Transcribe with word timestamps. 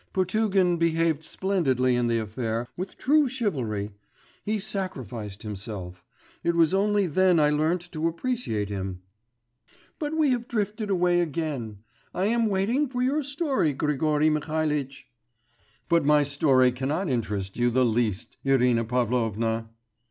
Potugin 0.13 0.77
behaved 0.77 1.23
splendidly 1.23 1.95
in 1.95 2.07
the 2.07 2.17
affair, 2.17 2.67
with 2.75 2.97
true 2.97 3.27
chivalry. 3.29 3.91
He 4.43 4.57
sacrificed 4.57 5.43
himself. 5.43 6.03
It 6.43 6.55
was 6.55 6.73
only 6.73 7.05
then 7.05 7.39
I 7.39 7.51
learnt 7.51 7.91
to 7.91 8.07
appreciate 8.07 8.67
him! 8.69 9.03
But 9.99 10.15
we 10.15 10.31
have 10.31 10.47
drifted 10.47 10.89
away 10.89 11.19
again. 11.21 11.83
I 12.15 12.25
am 12.25 12.47
waiting 12.47 12.87
for 12.89 13.03
your 13.03 13.21
story, 13.21 13.73
Grigory 13.73 14.31
Mihalitch.' 14.31 15.05
'But 15.87 16.03
my 16.03 16.23
story 16.23 16.71
cannot 16.71 17.07
interest 17.07 17.55
you 17.55 17.69
the 17.69 17.85
least, 17.85 18.37
Irina 18.43 18.83
Pavlovna. 18.85 19.69